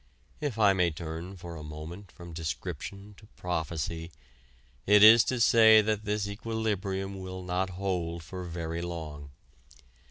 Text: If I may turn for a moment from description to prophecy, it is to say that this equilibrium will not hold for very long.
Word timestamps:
If 0.39 0.57
I 0.57 0.73
may 0.73 0.89
turn 0.89 1.37
for 1.37 1.55
a 1.55 1.61
moment 1.63 2.11
from 2.11 2.33
description 2.33 3.13
to 3.17 3.27
prophecy, 3.37 4.09
it 4.87 5.03
is 5.03 5.23
to 5.25 5.39
say 5.39 5.79
that 5.83 6.05
this 6.05 6.27
equilibrium 6.27 7.19
will 7.19 7.43
not 7.43 7.69
hold 7.77 8.23
for 8.23 8.43
very 8.45 8.81
long. 8.81 9.29